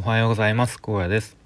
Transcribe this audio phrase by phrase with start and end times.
[0.00, 0.80] おはようございます。
[0.80, 1.36] 高野です。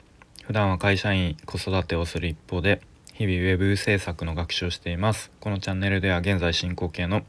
[0.44, 2.82] 普段は会社員子育てをする一方で
[3.14, 5.32] 日々ウェブ制作の学習をしています。
[5.40, 7.23] このチャンネルでは現在進行形の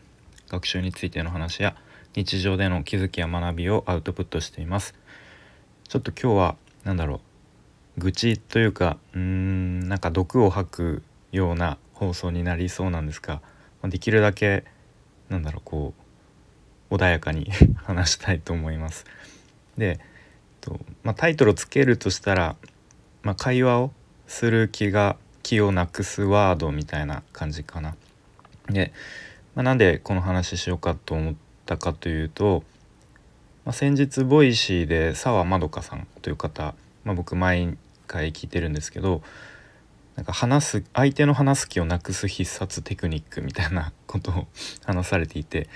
[0.49, 1.77] 学習についての話や
[2.13, 4.95] 日常での気づきや学びをアウトプットしています。
[5.87, 7.21] ちょっと今日は何だろ
[7.97, 8.01] う。
[8.01, 13.41] 愚痴というかうーんなんか毒を吐くような放送になりそうなんですが
[13.85, 14.65] できるだけ
[15.29, 15.93] なんだろうこ
[16.91, 17.49] う穏やかに
[17.85, 19.05] 話したいと思います。
[19.77, 20.01] で
[20.63, 22.55] と、まあ、タイトルをつけるとしたら、
[23.21, 23.91] まあ、会話を
[24.27, 27.95] する気が気をなくすワードみたいな感じかな。
[28.69, 28.93] で、
[29.55, 32.63] まあ、なんでこの話しようかと思ったかというと、
[33.65, 37.77] まあ、先日 Voicy で澤まどかさんという方、まあ、僕毎
[38.07, 39.21] 回聞いてるんですけど
[40.15, 44.47] なんか話す相手の話す気をなくす必殺テクニックみたいなことを
[44.85, 45.67] 話されていて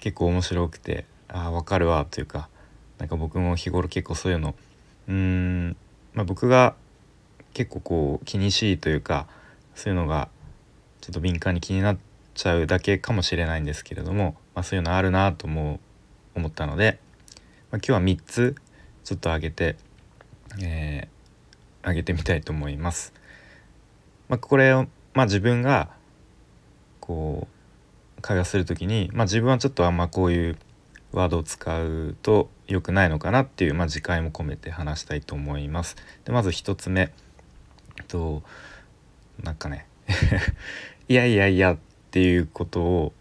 [0.00, 2.48] 結構面白くてああ分かるわというか
[3.04, 4.54] なんか僕も日頃結構そういうの
[5.08, 5.76] うーん、
[6.14, 6.74] まあ、僕が
[7.52, 9.26] 結構こう気にしいというか
[9.74, 10.30] そういうのが
[11.02, 11.98] ちょっと敏感に気になっ
[12.32, 15.80] ちゃうだけかもしれないんですけれども、まあ、そういうのあるなとも
[16.34, 16.98] 思ったので、
[17.70, 18.54] まあ、今日は3つ
[19.04, 19.76] ちょっと上げて、
[20.62, 23.12] えー、上げてみたいと思います。
[24.30, 25.90] まあ、これを、まあ、自分が
[27.00, 27.48] こ
[28.18, 30.56] う会話する時に、まあ、自分はちょっとあんまこういう
[31.14, 35.96] ワードを使うと良くないのかなっていう、まあ、自戒も込めて話したいと思います。
[36.24, 37.12] でまず1つ目
[38.08, 38.42] と
[39.42, 39.86] なんかね
[41.08, 41.78] いやいやいやっ
[42.10, 43.12] ていうことを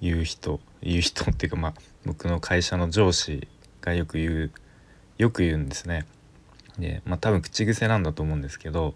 [0.00, 1.74] 言う人言う人っていうかまあ
[2.06, 3.46] 僕の会社の上司
[3.82, 4.52] がよく言う
[5.18, 6.06] よく言うんですね。
[6.78, 8.94] でまあ多分口癖なんだと思うんですけど、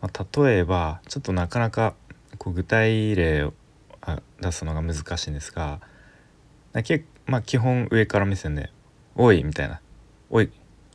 [0.00, 1.94] まあ、例えばちょっとなかなか
[2.38, 3.54] こう具体例を
[4.40, 5.80] 出すのが難しいんですが
[6.80, 8.70] 結まあ基本上から目線で
[9.14, 9.80] 「おい」みたいな
[10.30, 10.50] 「おい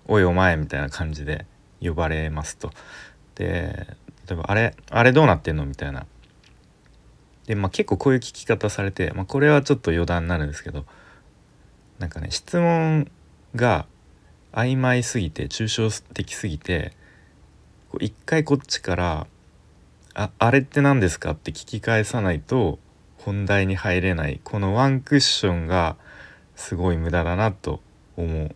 [0.08, 1.46] おいお前」みたいな感じで
[1.82, 2.72] 呼ばれますと。
[3.36, 3.96] で
[4.28, 6.06] 例えば「あれあれどうなってんの?」みたいな。
[7.46, 10.86] でまあ結構こういう聞き方されて、まあ、これはちょっと余談になるんですけど
[11.98, 13.10] なんかね質問
[13.56, 13.86] が
[14.52, 16.92] 曖昧すぎて抽象的すぎて
[18.02, 19.28] 一回こっちから
[20.14, 22.80] 「ああれって何ですか?」って聞き返さないと
[23.28, 25.98] 本題に入れないこのワンクッションが
[26.56, 27.82] すごい無駄だなと
[28.16, 28.56] 思う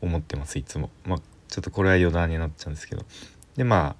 [0.00, 0.88] 思ってますいつも。
[1.04, 3.04] まあちょっとこれは余談になっちゃうんですけど
[3.56, 3.96] でま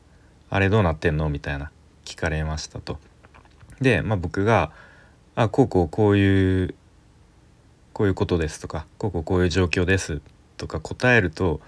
[0.49, 1.71] あ「あれどうなってんの?」みたいな
[2.07, 2.99] 聞かれましたと。
[3.83, 4.73] で、まあ、僕が
[5.37, 6.75] 「あこうこうこういう
[7.93, 10.23] こういうことです」とか「こうこうこういう状況です」
[10.57, 11.61] とか答えると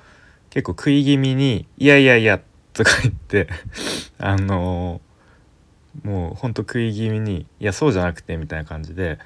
[0.49, 2.41] 結構食い気味に「いやいやいや」
[2.72, 3.49] とか言って
[4.17, 5.09] あのー、
[6.03, 9.19] もうほんと食い気味に「いやそうじゃなくて」みたいな感じで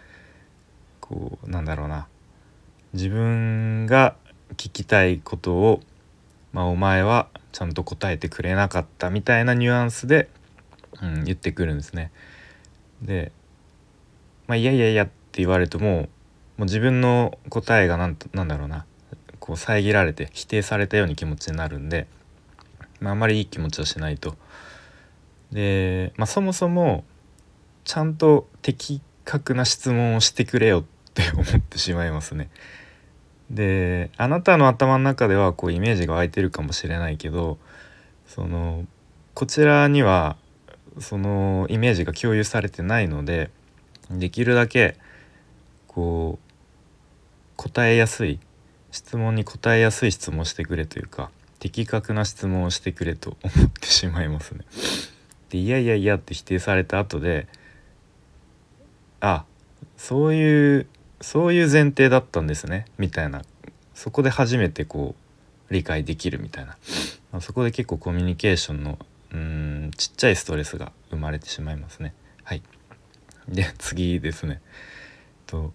[1.01, 2.09] こうなんだろうな
[2.93, 4.17] 自分が
[4.57, 5.81] 聞きたいことを、
[6.53, 10.29] まあ、お前はちゃんと答えてくれなかったみたいなニュアンスで、
[11.03, 12.11] うん、言ってくるんですね。
[13.03, 13.33] で、
[14.47, 16.09] まあ、いやいやいやって言われるとも
[16.57, 18.87] もう自分の答えがなんなんだろうな
[19.41, 22.07] こう遮られて否定されたような気持ちになるんで、
[23.01, 24.37] まあ、あまりいい気持ちはしないと。
[25.55, 27.05] で、まあ、そもそも
[27.85, 30.85] ちゃんと的確な質問をしてくれよっ
[31.15, 32.51] て思ってしまいますね。
[33.51, 37.59] であなたの頭の中ではこうイメージが湧いてるかもしれないけど
[38.27, 38.87] その
[39.35, 40.37] こちらには
[40.99, 43.51] そのイメージが共有されてないので
[44.11, 44.97] できるだけ
[45.87, 46.53] こう
[47.57, 48.41] 答えやすい
[48.91, 54.65] 質問に答えやすい質問してくれというか的確な質問をしてくれと思ってしまいますね。
[55.55, 57.47] でいやいやいやって否定された後で
[59.21, 59.45] あ
[59.97, 60.89] そういう
[61.21, 63.43] そういう前提だったんですねみたいな。
[63.95, 65.15] そこで初めてこ
[65.71, 66.77] う理解できるみたいな、
[67.31, 68.99] まあ、そこで結構コミュニケーションの
[69.33, 72.13] うんちっちゃいストレスが生まれてしまいますね。
[72.43, 72.63] はい。
[73.49, 74.61] で次ですね。
[75.47, 75.73] と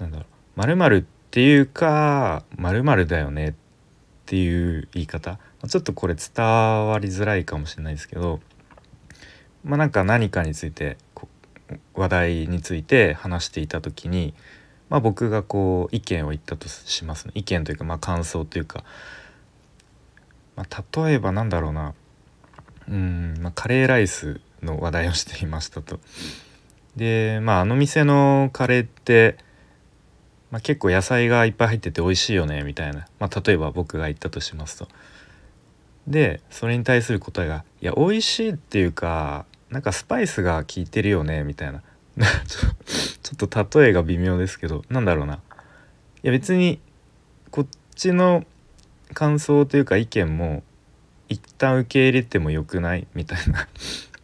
[0.00, 0.26] なんだろう
[0.76, 3.54] 「まるっていうか「まるだよね」っ
[4.26, 5.38] ていう言い方。
[5.66, 8.40] ちょっとこれ伝わりづらいかもしれないですけど
[9.64, 10.96] まあなんか何かについて
[11.94, 14.34] 話題について話していた時に、
[14.88, 18.84] まあ、僕がこう意見を言ったとしますね意見というかまあ感想というか、
[20.56, 21.94] まあ、例えばなんだろうな
[22.88, 26.00] うん、まあ、カレーライスの話題をしていましたと。
[26.96, 29.36] でまああの店のカレーって、
[30.50, 34.88] まあ、結構野菜がいっぱい入ってて美味しいよねみたいな、まあ、例えば僕が言ったとしますと。
[36.08, 41.82] でそれに対する答えが「いや美味しいっていうかなんかスパイスが効いてるよねみたいな。
[43.22, 45.34] ちょっと例えが微妙ですけどなんだろうな。
[45.34, 45.38] い
[46.22, 46.80] や別に
[47.50, 48.44] こっちの
[49.14, 50.62] 感想というか意見も
[51.28, 53.06] 一旦受け入れてもよくない？
[53.14, 53.68] みたいな。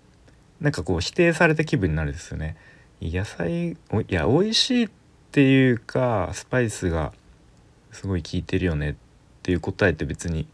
[0.61, 2.57] なんかこう否定された気分になるんですよね。
[3.03, 3.77] 野菜い
[4.09, 4.89] や美味しいっ
[5.31, 7.13] ていうかスパイスが
[7.93, 8.95] すごい効いてるよねっ
[9.43, 10.49] ていう答えって別に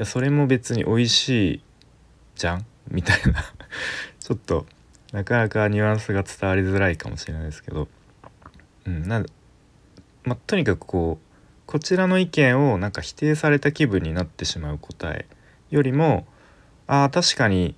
[0.00, 1.62] やそれも別に美味しい
[2.34, 2.66] じゃん？
[2.90, 3.44] みたいな。
[4.18, 4.66] ちょっと
[5.12, 7.88] なかなかニュアンスが伝わりづらいかもしれないですけど、
[8.86, 9.22] うんな
[10.24, 11.26] ま、とにかくこう
[11.66, 15.26] こちらの意見をなんか否定された気分になってしまう答え
[15.70, 16.26] よりも
[16.86, 17.74] ああ確かに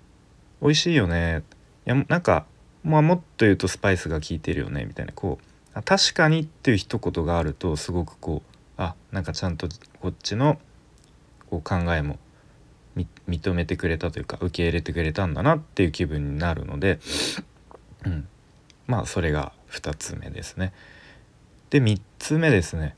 [0.61, 1.43] 美味しいよね。
[1.87, 2.47] いやなんか、
[2.85, 4.85] まあ、もっと言うとスパイスが効いてるよね。
[4.85, 5.13] みたいな。
[5.13, 5.39] こ
[5.75, 9.69] う確かにっていう一言があるとすごくこうあなんかちゃんと
[10.01, 10.61] こっちの
[11.53, 12.19] こう考えも
[13.29, 16.99] 認めてくれたというか受け入れてくれたんだなっていう気分になるので、
[18.07, 18.27] うん、
[18.87, 20.73] まあそれが2つ目ですね。
[21.69, 22.97] で3つ目ですね、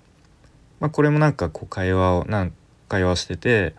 [0.78, 2.52] まあ、これもなんかこう会話をなん
[2.88, 3.74] 会話してて、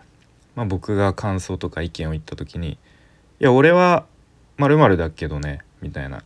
[0.56, 2.72] まあ、僕が感想とか意見を言った時に
[3.40, 4.04] 「いや俺は
[4.58, 6.22] まるだけどね」みたいな。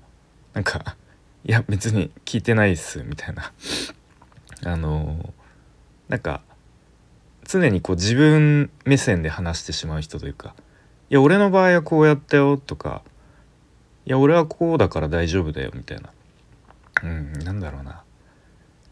[0.54, 0.96] なんか
[1.46, 3.52] 「いや別に聞いてないっす」みたいな。
[4.64, 5.32] あの
[6.08, 6.42] なんか
[7.50, 10.54] 常にこう自分目線で話してしまう人というか
[11.10, 13.02] 「いや俺の場合はこうやったよ」とか
[14.06, 16.10] 「いや俺はこうだから大丈夫だよ」みたいな。
[17.02, 18.02] うんなんだろうな。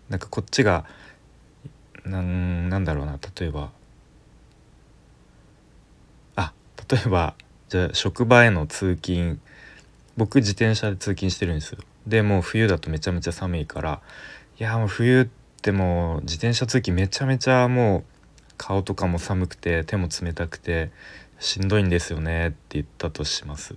[0.08, 0.86] なんかこっちが
[2.04, 3.18] なんなんだろうな。
[3.38, 3.70] 例えば
[6.36, 6.52] あ
[6.90, 7.34] 例えば
[7.68, 9.38] じゃあ職場への通勤。
[10.16, 11.78] 僕自転車で通勤してるんですよ。
[12.08, 14.00] でもう冬だとめちゃめちゃ寒いから
[14.58, 15.26] いやもう冬っ
[15.60, 18.17] てもう自転車通勤めちゃめちゃもう
[18.58, 20.90] 顔とかも寒くて手も冷たくて
[21.38, 23.76] しんどいんですよねって言ったとします。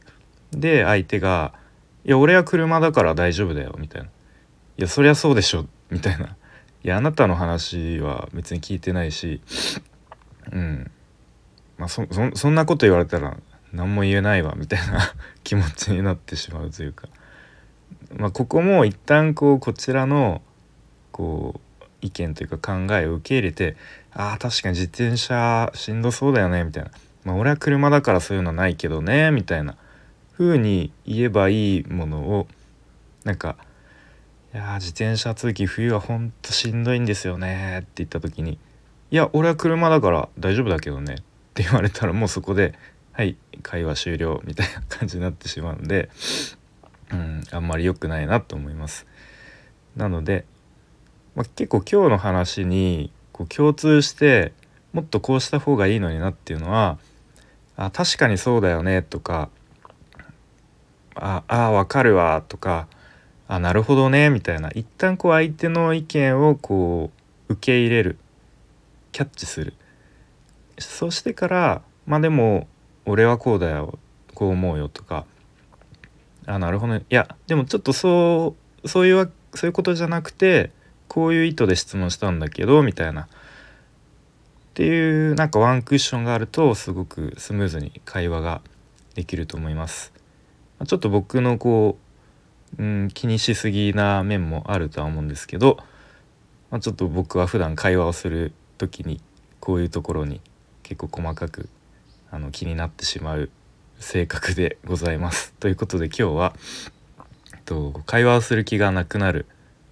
[0.52, 1.54] で相手が
[2.04, 4.10] 「いや俺は車だから大丈夫だよ」みたいな
[4.78, 6.36] 「いやそりゃそうでしょ」みたいな
[6.84, 9.42] 「いやあなたの話は別に聞いてないし
[10.52, 10.92] うん。
[11.78, 12.06] まあそ
[12.36, 13.38] そんなこと言われたら
[13.72, 15.00] 何も言えないわ」みたいな
[15.44, 17.08] 気持ちになってしまうというか、
[18.16, 20.42] まあ、ここも一旦こうこちらの
[21.12, 21.71] こう
[22.02, 23.76] 意見というか考えを受け入れて
[24.14, 26.92] ああ確かに自転車しんどそうだよねみたいな
[27.24, 29.76] まあ俺は車だからそういうのないけどねみたいな
[30.38, 32.48] 風に言えばいいものを
[33.24, 33.58] なんか
[34.54, 38.58] 「いや自転車通勤冬はほんとしんどいんですよね」って言った時に
[39.12, 42.74] 「いや俺は車だから大丈夫だけどね」って言われたらもうそこで
[43.14, 46.10] 「はい会話終了」みたいな感じになってしまうんで
[47.12, 49.06] うんあんまり良くないなと思います。
[49.96, 50.46] なので、
[51.36, 54.54] まあ、結構今日の話にこう共通して
[54.94, 56.98] もっとこうした方がいいのになっていうのは
[57.78, 59.50] あ確かにそうだよねとか
[61.16, 62.88] ああ分かるわとか
[63.48, 67.12] あなるほどねみたいな一旦こう相手の意見をこ
[67.50, 68.18] う受け入れる
[69.12, 69.74] キャッチする。
[70.80, 72.68] そしてからまあでも
[73.06, 74.00] 俺はこうだよ
[74.34, 75.26] こう思うよとか
[76.46, 80.72] あなるほど、ね、いやでもちょっとそうそういうそういうことじゃなくて
[81.12, 83.28] こういう意図で質問したんだけどみたいなっ
[84.76, 88.62] ていうなんかワンクッションがあるとすごくスムーズに会話が
[89.14, 90.14] できると思います。
[90.88, 91.98] ちょっと僕のこ
[92.80, 95.80] う、うん、気にしすぎな面もあるとは思うんですけど、
[96.70, 99.20] まあ、ちょっと僕は普段会話をする時に
[99.60, 100.40] こういうところに
[100.82, 101.68] 結構細かく
[102.32, 103.50] あの気になってしまう
[104.00, 105.52] 性格でございます。
[105.60, 106.54] ということで今日は、
[107.54, 109.46] えっと、会話をする気がなくなる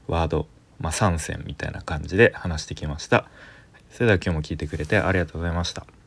[0.07, 0.47] ワード
[0.79, 3.25] まあ、3選みたいな感じで話してきました。
[3.91, 5.98] それでは今日も聞いてくれてありがとうございました。